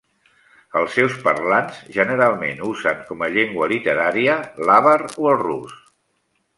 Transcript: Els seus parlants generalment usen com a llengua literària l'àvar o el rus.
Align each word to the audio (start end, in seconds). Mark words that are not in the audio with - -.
Els 0.79 0.95
seus 0.99 1.17
parlants 1.27 1.83
generalment 1.99 2.65
usen 2.71 3.05
com 3.13 3.23
a 3.27 3.31
llengua 3.37 3.71
literària 3.77 4.43
l'àvar 4.67 4.99
o 5.13 5.33
el 5.35 5.43
rus. 5.49 5.81